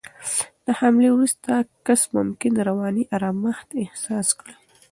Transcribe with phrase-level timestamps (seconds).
[0.65, 1.51] د حملې وروسته
[1.85, 4.55] کس ممکن رواني آرامښت احساس کړي.